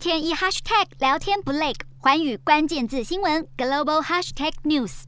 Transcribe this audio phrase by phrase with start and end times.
[0.00, 5.02] 天一 hashtag 聊天不累，环宇关键字新闻 global hashtag news。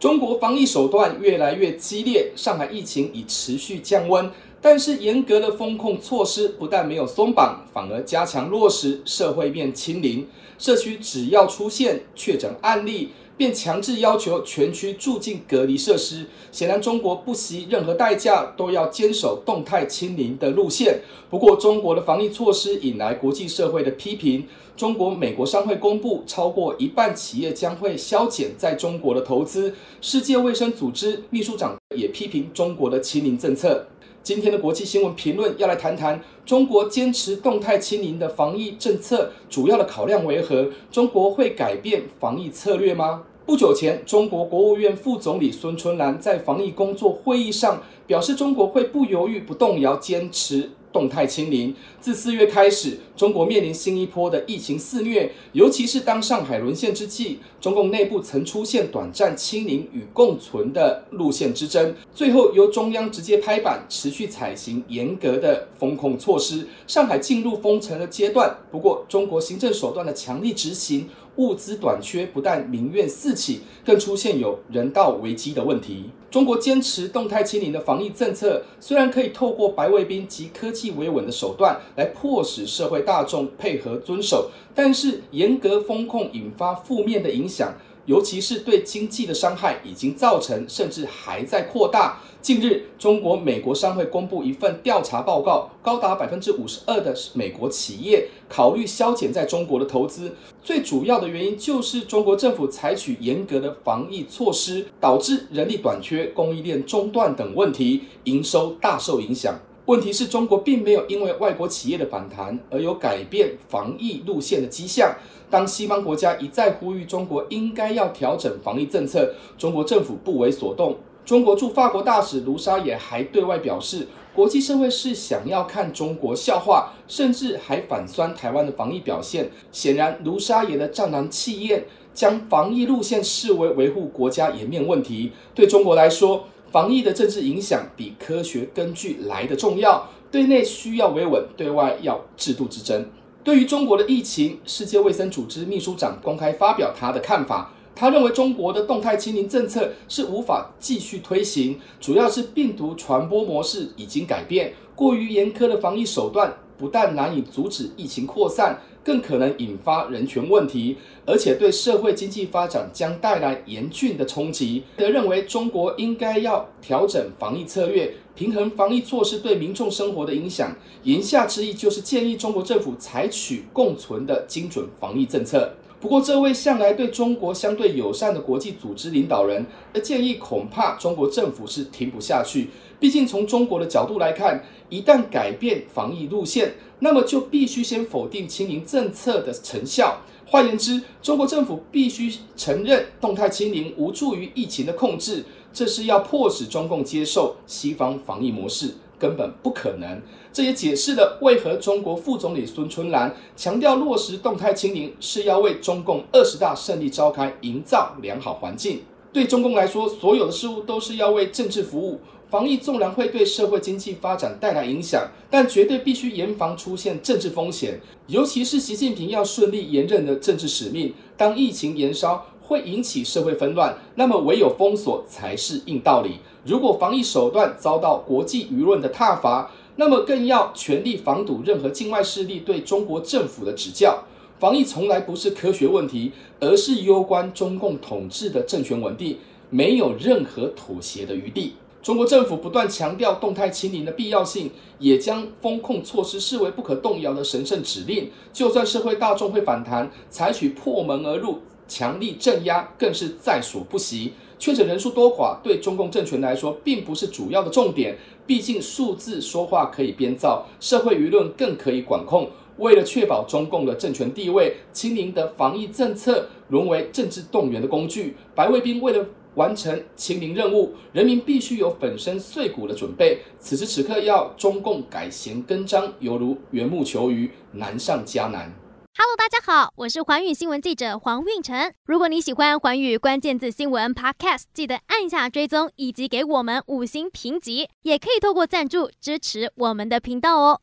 [0.00, 4.28] 中国防疫手段越来越激烈，上海疫情已持续降温，
[4.60, 10.26] 但是严格的封控措施不但没有松绑，反而加强落实社会面清零。
[10.58, 16.26] 社区只要出现确诊案例，便强制要求全区住进隔离设施。
[16.52, 21.00] 显然，中国不惜任何代价都要坚守动态清零的路线。
[21.28, 24.46] 不过，中国的防疫措施引来国际社会的批评。
[24.76, 29.72] 中国美国商会公布，超过一半企业将会削减在中国的投资。
[30.00, 33.86] 世界卫生组织秘书长也批评中国的清零政策。
[34.24, 40.70] 今天的国际新闻评论要来谈谈中国坚持动态清零的防疫政策，主要的考量为何？
[40.90, 43.24] 中国会改变防疫策略吗？
[43.46, 50.70] 不久前，中国国务院副总理孙春兰在防疫工作会议上表示，中国会不犹豫、不动摇坚持。
[50.94, 68.56] 动态清零，自四月开始，中国面临新一波的疫情肆虐，尤其是当上海沦陷之际，中共内部曾出现短暂清零与共存的路线之争，最后由中央直接拍板，持续采行严格的封控措施，上海进入封城的阶段。
[68.70, 71.08] 不过，中国行政手段的强力执行。
[71.36, 76.10] 物资短缺不但民怨四起，更出现有人道危机的问题。
[76.30, 87.72] 中国坚持动态清零的防疫政策，虽然可以透过白卫兵及科技维稳的手段来迫使社会大众配合遵守，但是严格封控引发负面的影响。
[88.06, 92.20] 尤其是对经济的伤害已经造成，甚至还在扩大。
[92.42, 100.34] 近日，中国美国商会公布一份调查报告，高达百分之五十二的美国企业考虑削减在中国的投资。
[100.62, 109.58] 最主要的原因就是中国政府采取严格的防疫措施，导致人力短缺、供应链中断等问题，营收大受影响。
[109.86, 115.14] 问题是中国并没有因为外国企业的反弹而有改变防疫路线的迹象。
[115.50, 120.96] 当西方国家一再呼吁中国应该要调整防疫政策，中国政府不为所动。
[121.26, 129.50] 中国驻法国大使卢沙野还对外表示，国际社会是想要看中国笑话，甚至还反酸台湾的防疫表现。
[129.70, 135.32] 显然，卢沙野的战狼气焰将防疫路线视为维护国家颜面问题。
[135.54, 136.44] 对中国来说，
[136.74, 143.06] 防疫的政治影响比科学根据来的重要，对内需要维稳，对外要制度之争。
[143.44, 156.52] 对于中国的疫情，世界卫生组织秘书长公开发表他的看法，他认为中国的动态清零政策是无法继续推行，主要是病毒传播模式已经改变，过于严苛的防疫手段。
[156.84, 164.82] 不但难以阻止疫情扩散，更可能引发人权问题，而且对社会经济发展将带来严峻的冲击。
[164.98, 170.76] 他认为中国应该要调整防疫策略，平衡防疫措施对民众生活的影响。
[171.04, 175.72] 言下之意就是建议中国政府采取共存的精准防疫政策。
[176.04, 182.68] 不过，这位向来对中国相对友善的国际组织领导人的建议，恐怕中国政府是听不下去。
[183.00, 190.18] 毕竟，从中国的角度来看，一旦改变防疫路线，那么就必须先否定清零政策的成效。
[190.44, 198.96] 换言之，中国政府必须承认动态清零无助于疫情的控制，这是要迫使中共接受西方防疫模式。
[199.24, 200.20] 根本不可能，
[200.52, 209.00] 这也解释了为何中国副总理孙春兰强调落实动态清零是要为中共二十大胜利召开营造良好环境。
[209.32, 212.20] 对中共来说，所有的事物都是要为政治服务。
[212.50, 217.98] 防疫纵然会对社会经济发展带来影响，但绝对必须严防出现政治风险。
[218.26, 226.38] 尤其是习近平要顺利延任的政治使命，当疫情延烧会引起社会纷乱，那么唯有封锁才是硬道理。
[226.64, 234.24] 如果防疫手段遭到国际舆论的挞伐，那么更要全力防堵任何境外势力对中国政府的指教。
[234.58, 239.36] 防疫从来不是科学问题，而是攸关中共统治的政权稳定，
[239.68, 241.74] 没有任何妥协的余地。
[242.02, 248.30] 中国政府不断强调动态清零的必要性，也将封控措施视为不可动摇的神圣指令。
[248.52, 254.32] 就算社会大众会反弹，采取破门而入、强力镇压，更是在所不惜。
[254.58, 258.16] 确诊人数多寡对中共政权来说并不是主要的重点，
[258.46, 262.48] 毕竟数字说话可以编造，社会舆论更可以管控。
[262.78, 268.36] 为了确保中共的政权地位，清零的防疫政策沦为政治动员的工具。
[268.54, 273.38] 白卫兵为了完成清零任务，人民必须有粉身碎骨的准备。
[273.60, 278.74] 此时此刻，要中共改弦更张，犹如缘木求鱼，难上加难。
[279.16, 281.94] Hello，大家好，我是环宇新闻记者黄运成。
[282.04, 290.80] 如果你喜欢环宇关键字新闻 Podcast，记得按下追踪以及给我们五星评级，也可以透过赞助支持我们的频道哦。